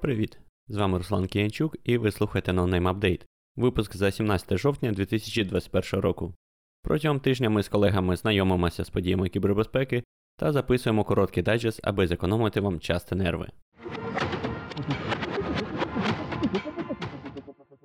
Привіт! 0.00 0.38
З 0.68 0.76
вами 0.76 0.98
Руслан 0.98 1.26
Кіянчук 1.26 1.76
і 1.84 1.98
ви 1.98 2.10
слухаєте 2.10 2.52
NoName 2.52 2.94
Update, 2.94 3.20
випуск 3.56 3.96
за 3.96 4.10
17 4.10 4.58
жовтня 4.58 4.92
2021 4.92 6.00
року. 6.00 6.34
Протягом 6.82 7.20
тижня 7.20 7.50
ми 7.50 7.62
з 7.62 7.68
колегами 7.68 8.16
знайомимося 8.16 8.84
з 8.84 8.90
подіями 8.90 9.28
кібербезпеки 9.28 10.04
та 10.36 10.52
записуємо 10.52 11.04
короткий 11.04 11.42
дайджест, 11.42 11.80
аби 11.82 12.06
зекономити 12.06 12.60
вам 12.60 12.80
час 12.80 13.04
та 13.04 13.16
нерви. 13.16 13.48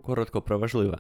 Коротко 0.04 0.42
про 0.42 0.60
важливе. 0.60 1.00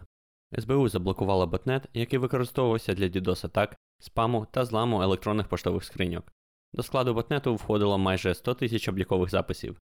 СБУ 0.59 0.87
заблокувала 0.87 1.45
ботнет, 1.45 1.89
який 1.93 2.19
використовувався 2.19 2.93
для 2.93 3.05
DDoS 3.05 3.45
атак, 3.45 3.75
спаму 3.99 4.47
та 4.51 4.65
зламу 4.65 5.01
електронних 5.01 5.47
поштових 5.47 5.83
скриньок. 5.83 6.31
До 6.73 6.83
складу 6.83 7.13
ботнету 7.13 7.55
входило 7.55 7.97
майже 7.97 8.33
100 8.33 8.53
тисяч 8.53 8.87
облікових 8.87 9.29
записів. 9.29 9.77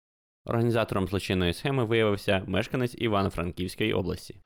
Організатором 0.45 1.07
злочинної 1.07 1.53
схеми 1.53 1.85
виявився 1.85 2.43
мешканець 2.47 2.95
Івано-Франківської 2.97 3.93
області. 3.93 4.41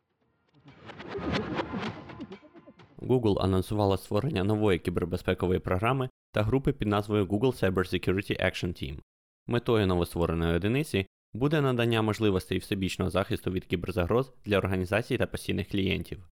Google 2.98 3.44
анонсувала 3.44 3.98
створення 3.98 4.44
нової 4.44 4.80
кібербезпекової 4.80 5.60
програми 5.60 6.10
та 6.32 6.44
групи 6.44 6.74
під 6.74 6.88
назвою 6.88 7.26
Google 7.26 7.64
Cyber 7.64 7.74
Security 7.74 8.46
Action 8.46 8.68
Team. 8.68 9.00
Метою 9.48 9.88
новоствореної 9.88 10.56
одиниці 10.56 11.08
буде 11.34 11.62
надання 11.62 12.02
можливостей 12.02 12.58
всебічного 12.58 13.12
захисту 13.12 13.52
від 13.52 13.66
кіберзагроз 13.66 14.34
для 14.46 14.58
організацій 14.58 15.18
та 15.18 15.28
постійних 15.28 15.70
клієнтів. 15.70 16.28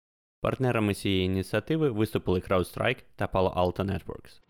Партнерами 0.41 0.93
цієї 0.93 1.25
ініціативи 1.25 1.89
виступили 1.89 2.39
CrowdStrike 2.39 3.03
та 3.15 3.25
Palo 3.25 3.53
Alto 3.53 3.85
Networks. 3.85 4.41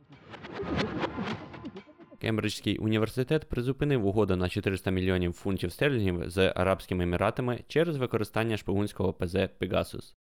Кембриджський 2.21 2.77
університет 2.77 3.49
призупинив 3.49 4.05
угоду 4.05 4.35
на 4.35 4.49
400 4.49 4.91
мільйонів 4.91 5.33
фунтів 5.33 5.71
стерлінгів 5.71 6.29
з 6.29 6.53
Арабськими 6.55 7.03
Еміратами 7.03 7.63
через 7.67 7.97
використання 7.97 8.57
шпигунського 8.57 9.13
ПЗ 9.13 9.35
Pegasus. 9.35 10.13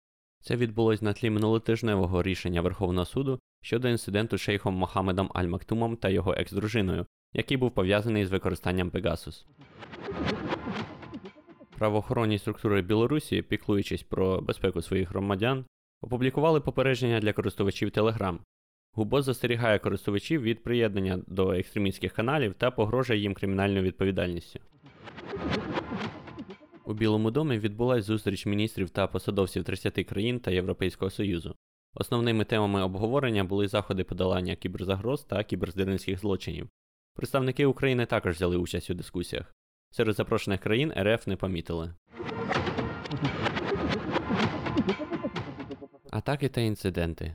Це 0.43 0.57
відбулось 0.57 1.03
на 1.03 1.13
тлі 1.13 1.31
минулотижневого 1.31 2.23
рішення 2.23 2.61
Верховного 2.61 3.07
суду 3.07 3.41
щодо 3.63 3.89
інциденту 3.89 4.39
шейхом 4.39 4.75
Мохамедом 4.75 5.31
Аль-Мактумом 5.35 5.97
та 5.97 6.09
його 6.09 6.35
екс-дружиною, 6.39 7.07
який 7.33 7.57
був 7.57 7.71
пов'язаний 7.71 8.27
з 8.27 8.31
використанням 8.31 8.91
Pegasus. 8.91 9.45
Правоохоронні 11.79 12.39
структури 12.39 12.83
Білорусі, 12.83 13.43
піклуючись 13.43 14.03
про 14.03 14.41
безпеку 14.41 14.83
своїх 14.83 15.11
громадян, 15.11 15.65
опублікували 16.01 16.61
попередження 16.61 17.21
для 17.21 17.33
користувачів 17.33 17.89
Telegram. 17.89 18.39
Губос 18.93 19.25
застерігає 19.25 19.79
користувачів 19.79 20.43
від 20.43 20.63
приєднання 20.63 21.23
до 21.27 21.53
екстремістських 21.53 22.13
каналів 22.13 22.55
та 22.55 22.71
погрожує 22.71 23.21
їм 23.21 23.35
кримінальною 23.35 23.83
відповідальністю. 23.83 24.61
У 26.85 26.93
Білому 26.93 27.31
домі 27.31 27.59
відбулася 27.59 28.03
зустріч 28.03 28.47
міністрів 28.47 28.91
та 28.91 29.07
посадовців 29.07 29.65
30 29.65 30.07
країн 30.07 30.41
та 30.41 30.51
Європейського 30.51 31.11
Союзу. 31.11 31.55
Основними 31.95 32.45
темами 32.45 32.83
обговорення 32.83 33.45
були 33.45 33.69
заходи 33.69 34.05
подолання 34.05 34.57
кіберзагроз 34.57 35.25
та 35.25 35.45
кіберздирницьких 35.45 36.19
злочинів. 36.19 36.69
Представники 37.15 37.67
України 37.67 38.07
також 38.07 38.35
взяли 38.35 38.57
участь 38.57 38.91
у 38.91 38.95
дискусіях. 38.95 39.55
Серед 39.91 40.17
запрошених 40.17 40.61
країн 40.61 40.93
РФ 40.99 41.27
не 41.27 41.37
помітили. 41.37 41.95
Атаки 46.11 46.49
та 46.49 46.61
інциденти. 46.61 47.35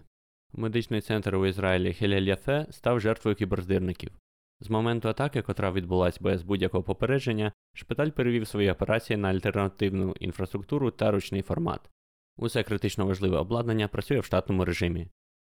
Медичний 0.54 1.02
центр 1.02 1.36
у 1.36 1.46
Ізраїлі 1.46 1.96
Хелель-Яфе 2.02 2.72
став 2.72 3.00
жертвою 3.00 3.36
кіберздирників. 3.36 4.12
З 4.60 4.70
моменту 4.70 5.10
атаки, 5.10 5.42
котра 5.42 5.72
відбулася 5.72 6.20
без 6.22 6.44
будь-якого 6.44 6.84
попередження, 6.84 7.52
шпиталь 7.74 8.10
перевів 8.10 8.48
свої 8.48 8.72
операції 8.72 9.18
на 9.18 9.30
альтернативну 9.30 10.16
інфраструктуру 10.20 10.92
та 10.92 11.12
ручний 11.12 11.42
формат. 11.42 11.90
Усе 12.38 12.64
критично 12.64 13.06
важливе 13.06 13.38
обладнання 13.38 13.88
працює 13.88 14.20
в 14.20 14.26
штатному 14.26 14.66
режимі. 14.66 15.08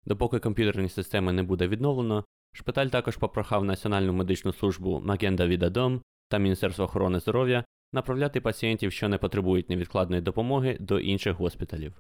Допоки 0.05 0.39
комп'ютерні 0.39 0.89
системи 0.89 1.33
не 1.33 1.43
буде 1.43 1.67
відновлено, 1.67 2.25
шпиталь 2.53 2.87
також 2.87 3.17
попрохав 3.17 3.65
Національну 3.65 4.13
медичну 4.13 4.53
службу 4.53 5.01
Магенда 5.05 5.47
Відадом 5.47 6.01
та 6.29 6.37
Міністерство 6.37 6.85
охорони 6.85 7.19
здоров'я 7.19 7.63
направляти 7.93 8.41
пацієнтів, 8.41 8.91
що 8.91 9.09
не 9.09 9.17
потребують 9.17 9.69
невідкладної 9.69 10.21
допомоги, 10.21 10.77
до 10.79 10.99
інших 10.99 11.35
госпіталів. 11.35 11.93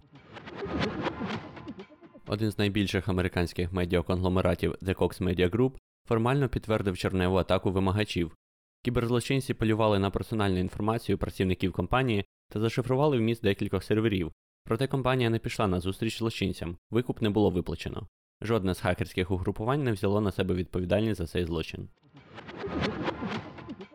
Один 2.27 2.51
з 2.51 2.57
найбільших 2.57 3.07
американських 3.07 3.73
медіаконгломератів 3.73 4.71
The 4.81 4.95
Cox 4.95 5.23
Media 5.23 5.49
Group 5.49 5.73
формально 6.07 6.49
підтвердив 6.49 6.97
черневу 6.97 7.35
атаку 7.35 7.71
вимагачів. 7.71 8.35
Кіберзлочинці 8.83 9.53
полювали 9.53 9.99
на 9.99 10.09
персональну 10.09 10.59
інформацію 10.59 11.17
працівників 11.17 11.71
компанії 11.71 12.25
та 12.49 12.59
зашифрували 12.59 13.17
вміст 13.17 13.43
декількох 13.43 13.83
серверів. 13.83 14.31
Проте 14.63 14.87
компанія 14.87 15.29
не 15.29 15.39
пішла 15.39 15.67
на 15.67 15.79
зустріч 15.79 16.17
злочинцям, 16.17 16.77
викуп 16.89 17.21
не 17.21 17.29
було 17.29 17.49
виплачено. 17.49 18.07
Жодне 18.41 18.73
з 18.73 18.79
хакерських 18.79 19.31
угрупувань 19.31 19.83
не 19.83 19.91
взяло 19.91 20.21
на 20.21 20.31
себе 20.31 20.55
відповідальність 20.55 21.17
за 21.17 21.27
цей 21.27 21.45
злочин. 21.45 21.89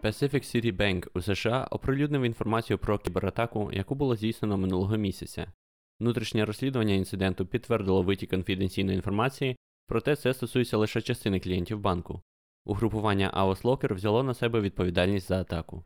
Pacific 0.02 0.56
City 0.56 0.76
Bank 0.76 1.08
у 1.14 1.20
США 1.20 1.68
оприлюднив 1.70 2.22
інформацію 2.22 2.78
про 2.78 2.98
кібератаку, 2.98 3.70
яку 3.72 3.94
було 3.94 4.16
здійснено 4.16 4.56
минулого 4.56 4.96
місяця. 4.96 5.52
Внутрішнє 6.00 6.44
розслідування 6.44 6.94
інциденту 6.94 7.46
підтвердило 7.46 8.02
витік 8.02 8.30
конфіденційної 8.30 8.96
інформації, 8.96 9.56
проте 9.86 10.16
це 10.16 10.34
стосується 10.34 10.76
лише 10.76 11.00
частини 11.00 11.40
клієнтів 11.40 11.80
банку. 11.80 12.22
Угрупування 12.64 13.32
AOS 13.36 13.62
Locker 13.62 13.94
взяло 13.94 14.22
на 14.22 14.34
себе 14.34 14.60
відповідальність 14.60 15.28
за 15.28 15.40
атаку. 15.40 15.84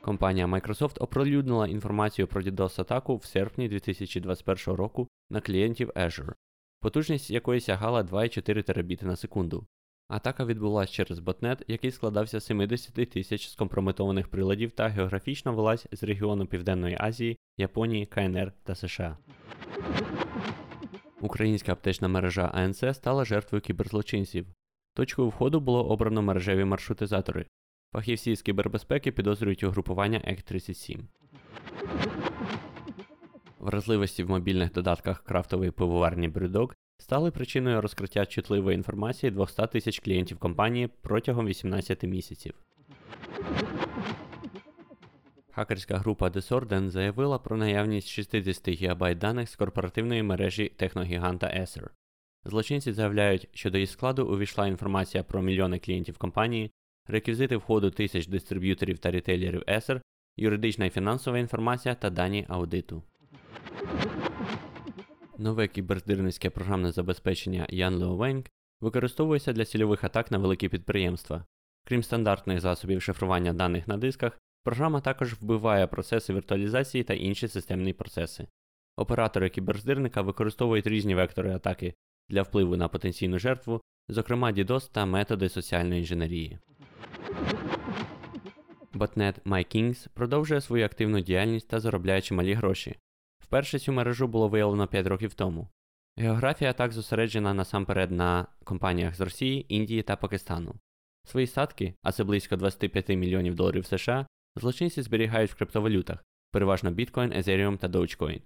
Компанія 0.00 0.46
Microsoft 0.46 0.96
оприлюднила 1.00 1.66
інформацію 1.66 2.28
про 2.28 2.42
DDoS 2.42 2.80
атаку 2.80 3.16
в 3.16 3.24
серпні 3.24 3.68
2021 3.68 4.74
року 4.74 5.08
на 5.30 5.40
клієнтів 5.40 5.90
Azure, 5.90 6.32
потужність 6.84 7.30
якої 7.30 7.60
сягала 7.60 8.02
2,4 8.02 8.62
терабіти 8.62 9.06
на 9.06 9.16
секунду. 9.16 9.66
Атака 10.08 10.44
відбулася 10.44 10.92
через 10.92 11.18
ботнет, 11.18 11.64
який 11.68 11.90
складався 11.90 12.40
з 12.40 12.44
70 12.44 13.10
тисяч 13.10 13.48
скомпрометованих 13.48 14.28
приладів 14.28 14.72
та 14.72 14.88
географічно 14.88 15.54
велась 15.54 15.86
з 15.92 16.02
регіону 16.02 16.46
Південної 16.46 16.96
Азії, 17.00 17.38
Японії, 17.56 18.06
КНР 18.06 18.52
та 18.62 18.74
США. 18.74 19.18
Українська 21.20 21.72
аптечна 21.72 22.08
мережа 22.08 22.50
АНЦ 22.54 22.84
стала 22.92 23.24
жертвою 23.24 23.62
кіберзлочинців. 23.62 24.46
Точкою 24.94 25.28
входу 25.28 25.60
було 25.60 25.84
обрано 25.88 26.22
мережеві 26.22 26.64
маршрутизатори. 26.64 27.46
Фахівці 27.92 28.36
з 28.36 28.42
кібербезпеки 28.42 29.12
підозрюють 29.12 29.64
угрупування 29.64 30.18
ЕК-37. 30.18 31.00
Вразливості 33.64 34.24
в 34.24 34.30
мобільних 34.30 34.72
додатках 34.72 35.24
крафтової 35.24 35.70
пивоварні 35.70 36.28
Брюдок 36.28 36.76
стали 36.98 37.30
причиною 37.30 37.80
розкриття 37.80 38.26
чутливої 38.26 38.76
інформації 38.76 39.30
200 39.30 39.66
тисяч 39.66 40.00
клієнтів 40.00 40.38
компанії 40.38 40.88
протягом 41.02 41.46
18 41.46 42.02
місяців. 42.02 42.54
Хакерська 45.50 45.98
група 45.98 46.28
Desorden 46.28 46.88
заявила 46.88 47.38
про 47.38 47.56
наявність 47.56 48.08
60 48.08 48.68
ГБ 48.68 49.14
даних 49.14 49.48
з 49.48 49.56
корпоративної 49.56 50.22
мережі 50.22 50.72
техногіганта 50.76 51.46
Acer. 51.46 51.88
Злочинці 52.44 52.92
заявляють, 52.92 53.48
що 53.52 53.70
до 53.70 53.78
її 53.78 53.86
складу 53.86 54.26
увійшла 54.26 54.66
інформація 54.66 55.24
про 55.24 55.42
мільйони 55.42 55.78
клієнтів 55.78 56.18
компанії, 56.18 56.70
реквізити 57.06 57.56
входу 57.56 57.90
тисяч 57.90 58.26
дистриб'юторів 58.26 58.98
та 58.98 59.10
рітейлерів 59.10 59.62
Acer, 59.68 60.00
юридична 60.36 60.84
і 60.84 60.90
фінансова 60.90 61.38
інформація 61.38 61.94
та 61.94 62.10
дані 62.10 62.46
аудиту. 62.48 63.02
Нове 65.38 65.68
кіберздирницьке 65.68 66.50
програмне 66.50 66.92
забезпечення 66.92 67.66
Yanleo 67.72 68.16
Wang 68.16 68.46
використовується 68.80 69.52
для 69.52 69.64
цільових 69.64 70.04
атак 70.04 70.30
на 70.30 70.38
великі 70.38 70.68
підприємства. 70.68 71.44
Крім 71.84 72.02
стандартних 72.02 72.60
засобів 72.60 73.02
шифрування 73.02 73.52
даних 73.52 73.88
на 73.88 73.96
дисках, 73.96 74.40
програма 74.64 75.00
також 75.00 75.34
вбиває 75.34 75.86
процеси 75.86 76.34
віртуалізації 76.34 77.04
та 77.04 77.14
інші 77.14 77.48
системні 77.48 77.92
процеси. 77.92 78.46
Оператори 78.96 79.50
кіберздирника 79.50 80.22
використовують 80.22 80.86
різні 80.86 81.14
вектори 81.14 81.54
атаки 81.54 81.94
для 82.28 82.42
впливу 82.42 82.76
на 82.76 82.88
потенційну 82.88 83.38
жертву, 83.38 83.80
зокрема 84.08 84.52
DDoS 84.52 84.92
та 84.92 85.06
методи 85.06 85.48
соціальної 85.48 86.00
інженерії. 86.00 86.58
Ботнет 88.92 89.40
MyKings 89.46 90.08
продовжує 90.14 90.60
свою 90.60 90.84
активну 90.84 91.20
діяльність 91.20 91.68
та 91.68 91.80
заробляє 91.80 92.22
чималі 92.22 92.52
гроші. 92.52 92.96
Вперше 93.54 93.78
цю 93.78 93.92
мережу 93.92 94.26
було 94.26 94.48
виявлено 94.48 94.86
5 94.86 95.06
років 95.06 95.34
тому. 95.34 95.68
Географія 96.16 96.70
атак 96.70 96.92
зосереджена 96.92 97.54
насамперед 97.54 98.10
на 98.10 98.46
компаніях 98.64 99.14
з 99.14 99.20
Росії, 99.20 99.74
Індії 99.74 100.02
та 100.02 100.16
Пакистану. 100.16 100.74
Свої 101.24 101.46
статки, 101.46 101.94
а 102.02 102.12
це 102.12 102.24
близько 102.24 102.56
25 102.56 103.08
мільйонів 103.08 103.54
доларів 103.54 103.86
США, 103.86 104.26
злочинці 104.56 105.02
зберігають 105.02 105.50
в 105.50 105.54
криптовалютах, 105.54 106.24
переважно 106.52 106.90
біткоін, 106.90 107.32
Ethereum 107.32 107.78
та 107.78 107.88
Dogecoin. 107.88 108.42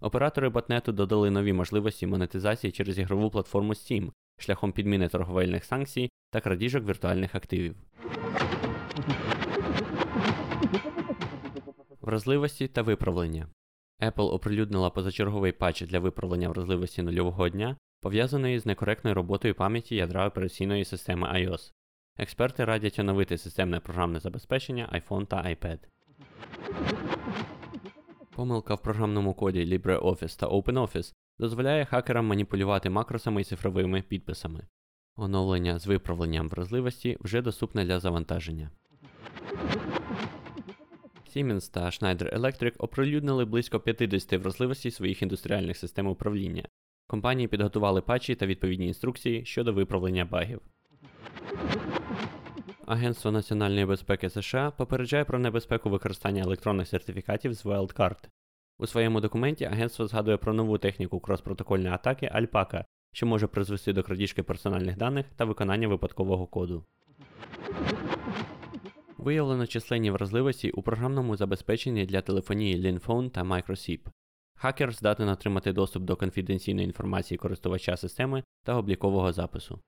Оператори 0.00 0.48
ботнету 0.48 0.92
додали 0.92 1.30
нові 1.30 1.52
можливості 1.52 2.06
монетизації 2.06 2.72
через 2.72 2.98
ігрову 2.98 3.30
платформу 3.30 3.72
Steam 3.72 4.10
шляхом 4.38 4.72
підміни 4.72 5.08
торговельних 5.08 5.64
санкцій 5.64 6.10
та 6.30 6.40
крадіжок 6.40 6.84
віртуальних 6.84 7.34
активів. 7.34 7.76
Вразливості 12.00 12.68
та 12.68 12.82
виправлення. 12.82 13.46
Apple 14.02 14.32
оприлюднила 14.32 14.90
позачерговий 14.90 15.52
патч 15.52 15.82
для 15.82 15.98
виправлення 15.98 16.48
вразливості 16.48 17.02
нульового 17.02 17.48
дня, 17.48 17.76
пов'язаної 18.00 18.58
з 18.58 18.66
некоректною 18.66 19.14
роботою 19.14 19.54
пам'яті 19.54 19.96
ядра 19.96 20.28
операційної 20.28 20.84
системи 20.84 21.28
iOS. 21.28 21.72
Експерти 22.18 22.64
радять 22.64 22.98
оновити 22.98 23.38
системне 23.38 23.80
програмне 23.80 24.20
забезпечення 24.20 24.88
iPhone 24.92 25.26
та 25.26 25.36
iPad. 25.36 25.78
Помилка 28.30 28.74
в 28.74 28.82
програмному 28.82 29.34
коді 29.34 29.64
LibreOffice 29.64 30.38
та 30.38 30.46
OpenOffice 30.46 31.14
дозволяє 31.38 31.84
хакерам 31.84 32.26
маніпулювати 32.26 32.90
макросами 32.90 33.40
і 33.40 33.44
цифровими 33.44 34.02
підписами. 34.02 34.66
Оновлення 35.16 35.78
з 35.78 35.86
виправленням 35.86 36.48
вразливості 36.48 37.16
вже 37.20 37.42
доступне 37.42 37.84
для 37.84 38.00
завантаження. 38.00 38.70
Siemens 41.36 41.72
та 41.72 41.84
Schneider 41.84 42.38
Electric 42.38 42.74
оприлюднили 42.78 43.44
близько 43.44 43.80
50 43.80 44.32
вразливостей 44.32 44.90
своїх 44.90 45.22
індустріальних 45.22 45.76
систем 45.76 46.06
управління. 46.06 46.64
Компанії 47.06 47.48
підготували 47.48 48.00
патчі 48.00 48.34
та 48.34 48.46
відповідні 48.46 48.86
інструкції 48.86 49.44
щодо 49.44 49.72
виправлення 49.72 50.24
багів. 50.24 50.60
Агентство 52.86 53.30
національної 53.30 53.86
безпеки 53.86 54.30
США 54.30 54.70
попереджає 54.70 55.24
про 55.24 55.38
небезпеку 55.38 55.90
використання 55.90 56.42
електронних 56.42 56.88
сертифікатів 56.88 57.54
з 57.54 57.66
Wildcard. 57.66 58.28
У 58.78 58.86
своєму 58.86 59.20
документі 59.20 59.64
агентство 59.64 60.06
згадує 60.06 60.36
про 60.36 60.54
нову 60.54 60.78
техніку 60.78 61.20
кроспротокольної 61.20 61.94
атаки 61.94 62.30
Alpaca, 62.34 62.84
що 63.12 63.26
може 63.26 63.46
призвести 63.46 63.92
до 63.92 64.02
крадіжки 64.02 64.42
персональних 64.42 64.96
даних 64.96 65.26
та 65.36 65.44
виконання 65.44 65.88
випадкового 65.88 66.46
коду. 66.46 66.84
Виявлено 69.20 69.66
численні 69.66 70.10
вразливості 70.10 70.70
у 70.70 70.82
програмному 70.82 71.36
забезпеченні 71.36 72.06
для 72.06 72.20
телефонії 72.20 72.82
LinPhone 72.82 73.30
та 73.30 73.42
MicroSIP. 73.42 74.00
Хакер 74.54 74.92
здатен 74.92 75.28
отримати 75.28 75.72
доступ 75.72 76.02
до 76.02 76.16
конфіденційної 76.16 76.86
інформації 76.86 77.38
користувача 77.38 77.96
системи 77.96 78.44
та 78.64 78.74
облікового 78.74 79.32
запису. 79.32 79.80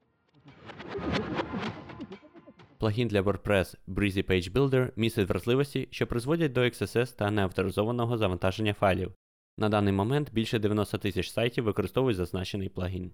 Плагін 2.79 3.09
для 3.09 3.23
WordPress 3.23 3.77
Breezy 3.89 4.31
Page 4.31 4.53
Builder 4.53 4.91
містить 4.97 5.29
вразливості, 5.29 5.89
що 5.91 6.07
призводять 6.07 6.53
до 6.53 6.61
XSS 6.61 7.17
та 7.17 7.31
неавторизованого 7.31 8.19
завантаження 8.19 8.75
файлів. 8.75 9.13
На 9.59 9.69
даний 9.69 9.93
момент 9.93 10.33
більше 10.33 10.59
90 10.59 10.99
тисяч 10.99 11.31
сайтів 11.31 11.65
використовують 11.65 12.17
зазначений 12.17 12.69
плагін. 12.69 13.13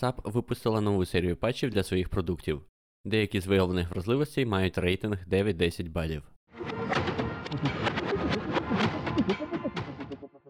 SAP 0.00 0.32
випустила 0.32 0.80
нову 0.80 1.04
серію 1.04 1.36
патчів 1.36 1.70
для 1.70 1.82
своїх 1.82 2.08
продуктів. 2.08 2.62
Деякі 3.06 3.40
з 3.40 3.46
виявлених 3.46 3.90
вразливостей 3.90 4.46
мають 4.46 4.78
рейтинг 4.78 5.18
9-10 5.28 5.90
балів. 5.90 6.22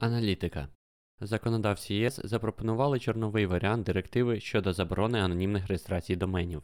Аналітика. 0.00 0.68
Законодавці 1.20 1.94
ЄС 1.94 2.20
запропонували 2.24 2.98
чорновий 2.98 3.46
варіант 3.46 3.86
директиви 3.86 4.40
щодо 4.40 4.72
заборони 4.72 5.20
анонімних 5.20 5.66
реєстрацій 5.66 6.16
доменів. 6.16 6.62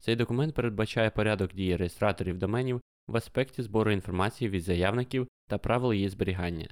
Цей 0.00 0.16
документ 0.16 0.54
передбачає 0.54 1.10
порядок 1.10 1.54
дії 1.54 1.76
реєстраторів 1.76 2.38
доменів 2.38 2.80
в 3.06 3.16
аспекті 3.16 3.62
збору 3.62 3.90
інформації 3.90 4.50
від 4.50 4.62
заявників 4.62 5.28
та 5.48 5.58
правил 5.58 5.92
її 5.92 6.08
зберігання. 6.08 6.68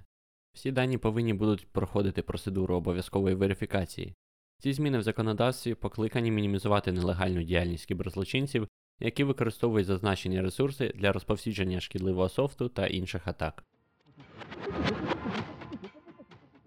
Всі 0.53 0.73
дані 0.73 0.99
повинні 0.99 1.35
будуть 1.35 1.67
проходити 1.73 2.23
процедуру 2.23 2.77
обов'язкової 2.77 3.35
верифікації. 3.35 4.15
Ці 4.59 4.73
зміни 4.73 4.99
в 4.99 5.03
законодавстві 5.03 5.75
покликані 5.75 6.31
мінімізувати 6.31 6.93
нелегальну 6.93 7.43
діяльність 7.43 7.87
кіберзлочинців, 7.87 8.69
які 9.01 9.25
використовують 9.25 9.87
зазначені 9.87 10.41
ресурси 10.41 10.93
для 10.95 11.13
розповсюдження 11.13 11.81
шкідливого 11.81 12.29
софту 12.29 12.69
та 12.69 12.87
інших 12.87 13.27
атак. 13.27 13.65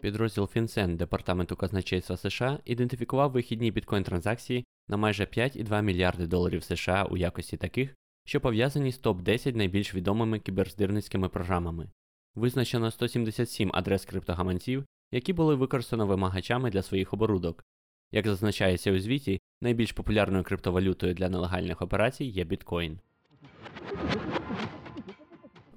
Підрозділ 0.02 0.44
FinCEN 0.56 0.96
Департаменту 0.96 1.56
казначейства 1.56 2.18
США 2.18 2.60
ідентифікував 2.66 3.32
вихідні 3.32 3.72
біткоін 3.72 4.04
транзакції 4.04 4.66
на 4.88 4.98
майже 4.98 5.24
5,2 5.24 5.82
мільярди 5.82 6.28
доларів 6.28 6.64
США 6.64 7.08
у 7.12 7.18
якості 7.18 7.58
таких, 7.58 7.96
що 8.26 8.42
пов'язані 8.42 8.92
з 8.92 9.02
топ-10 9.02 9.56
найбільш 9.56 9.96
відомими 9.96 10.40
кіберздирницькими 10.40 11.30
програмами. 11.30 11.90
Визначено 12.36 12.92
177 12.92 13.72
адрес 13.74 14.06
криптогаманців, 14.06 14.86
які 15.12 15.34
були 15.34 15.56
використано 15.56 16.08
вимагачами 16.08 16.70
для 16.70 16.82
своїх 16.82 17.14
оборудок. 17.14 17.64
Як 18.12 18.28
зазначається 18.28 18.92
у 18.92 19.00
звіті, 19.00 19.42
найбільш 19.62 19.92
популярною 19.92 20.44
криптовалютою 20.44 21.14
для 21.14 21.30
нелегальних 21.30 21.82
операцій 21.82 22.26
є 22.26 22.44
біткоін. 22.44 23.00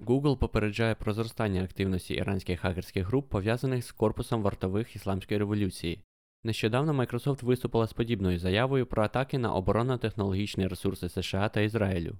Google 0.06 0.36
попереджає 0.36 0.94
про 0.94 1.12
зростання 1.12 1.62
активності 1.62 2.14
іранських 2.14 2.60
хакерських 2.60 3.06
груп, 3.06 3.28
пов'язаних 3.28 3.84
з 3.84 3.92
корпусом 3.92 4.42
вартових 4.42 4.96
ісламської 4.96 5.38
революції. 5.38 6.00
Нещодавно 6.44 6.92
Microsoft 6.92 7.44
виступила 7.44 7.86
з 7.86 7.92
подібною 7.92 8.38
заявою 8.38 8.86
про 8.86 9.02
атаки 9.02 9.38
на 9.38 9.54
оборонно-технологічні 9.54 10.68
ресурси 10.68 11.08
США 11.08 11.48
та 11.48 11.60
Ізраїлю. 11.60 12.18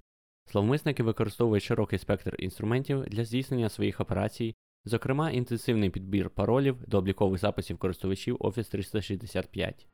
Словмисники 0.51 1.03
використовують 1.03 1.65
широкий 1.65 1.99
спектр 1.99 2.37
інструментів 2.39 3.03
для 3.03 3.25
здійснення 3.25 3.69
своїх 3.69 4.01
операцій, 4.01 4.55
зокрема 4.85 5.31
інтенсивний 5.31 5.91
підбір 5.91 6.31
паролів 6.31 6.77
до 6.87 6.99
облікових 6.99 7.41
записів 7.41 7.79
користувачів 7.79 8.37
Office 8.37 8.71
365. 8.71 9.87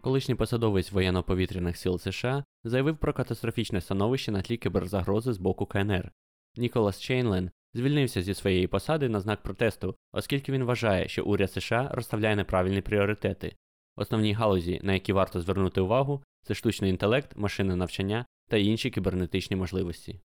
Колишній 0.00 0.34
посадовець 0.34 0.92
воєнно-повітряних 0.92 1.76
сил 1.76 1.98
США 1.98 2.44
заявив 2.64 2.96
про 2.96 3.12
катастрофічне 3.12 3.80
становище 3.80 4.32
на 4.32 4.42
тлі 4.42 4.56
кіберзагрози 4.56 5.32
з 5.32 5.38
боку 5.38 5.66
КНР. 5.66 6.12
Ніколас 6.56 7.00
Чейнлен 7.00 7.50
звільнився 7.74 8.22
зі 8.22 8.34
своєї 8.34 8.66
посади 8.66 9.08
на 9.08 9.20
знак 9.20 9.42
протесту, 9.42 9.94
оскільки 10.12 10.52
він 10.52 10.64
вважає, 10.64 11.08
що 11.08 11.24
уряд 11.24 11.52
США 11.52 11.90
розставляє 11.92 12.36
неправильні 12.36 12.80
пріоритети. 12.80 13.56
Основні 13.96 14.32
галузі, 14.32 14.80
на 14.82 14.92
які 14.92 15.12
варто 15.12 15.40
звернути 15.40 15.80
увагу, 15.80 16.22
це 16.42 16.54
штучний 16.54 16.90
інтелект, 16.90 17.36
машинне 17.36 17.76
навчання 17.76 18.26
та 18.48 18.56
інші 18.56 18.90
кібернетичні 18.90 19.56
можливості. 19.56 20.20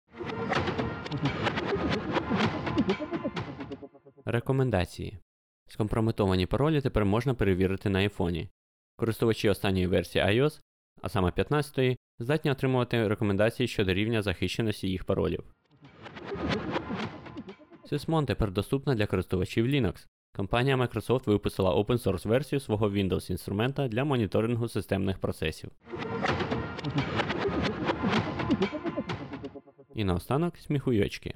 Рекомендації. 4.24 5.18
Скомпрометовані 5.70 6.46
паролі 6.46 6.80
тепер 6.80 7.04
можна 7.04 7.34
перевірити 7.34 7.88
на 7.88 7.98
айфоні. 7.98 8.48
Користувачі 8.96 9.48
останньої 9.48 9.86
версії 9.86 10.24
iOS, 10.24 10.60
а 11.02 11.08
саме 11.08 11.30
15-ї, 11.30 11.96
здатні 12.18 12.50
отримувати 12.50 13.08
рекомендації 13.08 13.68
щодо 13.68 13.94
рівня 13.94 14.22
захищеності 14.22 14.88
їх 14.88 15.04
паролів. 15.04 15.44
Sysmon 17.90 18.26
тепер 18.26 18.50
доступна 18.50 18.94
для 18.94 19.06
користувачів 19.06 19.66
Linux. 19.66 20.06
Компанія 20.36 20.76
Microsoft 20.76 21.26
випустила 21.26 21.74
open 21.76 22.02
source 22.02 22.28
версію 22.28 22.60
свого 22.60 22.90
Windows 22.90 23.30
інструмента 23.30 23.88
для 23.88 24.04
моніторингу 24.04 24.68
системних 24.68 25.18
процесів. 25.18 25.70
І 29.94 30.04
наостанок 30.04 30.56
сміхуйочки. 30.58 31.34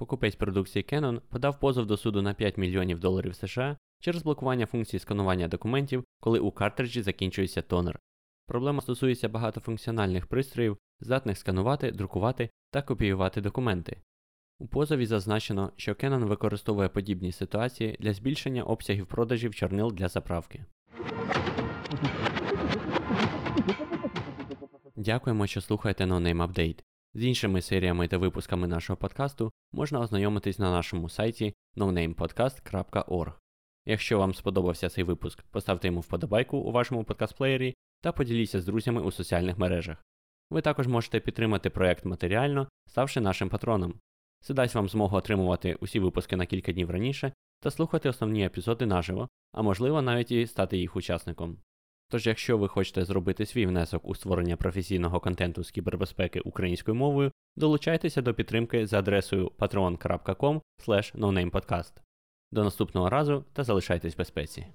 Покупець 0.00 0.34
продукції 0.34 0.84
Canon 0.92 1.20
подав 1.28 1.60
позов 1.60 1.86
до 1.86 1.96
суду 1.96 2.22
на 2.22 2.34
5 2.34 2.58
мільйонів 2.58 2.98
доларів 2.98 3.34
США 3.34 3.76
через 4.00 4.22
блокування 4.22 4.66
функції 4.66 5.00
сканування 5.00 5.48
документів, 5.48 6.04
коли 6.20 6.38
у 6.38 6.52
картриджі 6.52 7.02
закінчується 7.02 7.62
тонер. 7.62 7.98
Проблема 8.46 8.80
стосується 8.80 9.28
багатофункціональних 9.28 10.26
пристроїв, 10.26 10.76
здатних 11.00 11.38
сканувати, 11.38 11.90
друкувати 11.90 12.50
та 12.70 12.82
копіювати 12.82 13.40
документи. 13.40 13.96
У 14.58 14.66
позові 14.66 15.06
зазначено, 15.06 15.72
що 15.76 15.92
Canon 15.92 16.24
використовує 16.24 16.88
подібні 16.88 17.32
ситуації 17.32 17.96
для 18.00 18.14
збільшення 18.14 18.62
обсягів 18.62 19.06
продажів 19.06 19.54
чорнил 19.54 19.92
для 19.92 20.08
заправки. 20.08 20.64
Дякуємо, 24.96 25.46
що 25.46 25.60
слухаєте 25.60 26.04
NoName 26.04 26.46
Update. 26.46 26.82
З 27.14 27.24
іншими 27.24 27.62
серіями 27.62 28.08
та 28.08 28.18
випусками 28.18 28.66
нашого 28.66 28.96
подкасту 28.96 29.52
можна 29.72 30.00
ознайомитись 30.00 30.58
на 30.58 30.70
нашому 30.70 31.08
сайті 31.08 31.54
nonamepodcast.org. 31.76 33.32
Якщо 33.86 34.18
вам 34.18 34.34
сподобався 34.34 34.88
цей 34.88 35.04
випуск, 35.04 35.42
поставте 35.42 35.88
йому 35.88 36.00
вподобайку 36.00 36.58
у 36.58 36.72
вашому 36.72 37.02
подкаст-плеєрі 37.02 37.74
та 38.00 38.12
поділіться 38.12 38.60
з 38.60 38.64
друзями 38.64 39.02
у 39.02 39.10
соціальних 39.10 39.58
мережах. 39.58 40.04
Ви 40.50 40.60
також 40.60 40.86
можете 40.86 41.20
підтримати 41.20 41.70
проект 41.70 42.04
матеріально, 42.04 42.68
ставши 42.86 43.20
нашим 43.20 43.48
патроном. 43.48 43.94
Це 44.40 44.54
дасть 44.54 44.74
вам 44.74 44.88
змогу 44.88 45.16
отримувати 45.16 45.74
усі 45.80 46.00
випуски 46.00 46.36
на 46.36 46.46
кілька 46.46 46.72
днів 46.72 46.90
раніше 46.90 47.32
та 47.60 47.70
слухати 47.70 48.08
основні 48.08 48.46
епізоди 48.46 48.86
наживо, 48.86 49.28
а 49.52 49.62
можливо 49.62 50.02
навіть 50.02 50.30
і 50.30 50.46
стати 50.46 50.78
їх 50.78 50.96
учасником. 50.96 51.58
Тож, 52.10 52.26
якщо 52.26 52.58
ви 52.58 52.68
хочете 52.68 53.04
зробити 53.04 53.46
свій 53.46 53.66
внесок 53.66 54.08
у 54.08 54.14
створення 54.14 54.56
професійного 54.56 55.20
контенту 55.20 55.64
з 55.64 55.70
кібербезпеки 55.70 56.40
українською 56.40 56.94
мовою, 56.94 57.32
долучайтеся 57.56 58.22
до 58.22 58.34
підтримки 58.34 58.86
за 58.86 58.98
адресою 58.98 59.52
patreon.com. 59.58 60.60
До 62.52 62.64
наступного 62.64 63.10
разу 63.10 63.44
та 63.52 63.64
залишайтесь 63.64 64.14
в 64.14 64.18
безпеці. 64.18 64.66